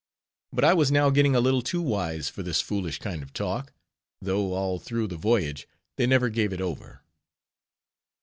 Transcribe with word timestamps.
But 0.51 0.63
I 0.65 0.73
was 0.73 0.91
now 0.91 1.11
getting 1.11 1.35
a 1.35 1.39
little 1.39 1.61
too 1.61 1.79
wise 1.79 2.27
for 2.27 2.41
this 2.41 2.59
foolish 2.59 2.97
kind 2.97 3.21
of 3.21 3.33
talk; 3.33 3.71
though 4.19 4.53
all 4.53 4.79
through 4.79 5.05
the 5.05 5.15
voyage, 5.15 5.67
they 5.95 6.07
never 6.07 6.29
gave 6.29 6.51
it 6.53 6.59
over. 6.59 7.03